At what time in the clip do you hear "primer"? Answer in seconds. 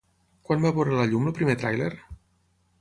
1.41-1.59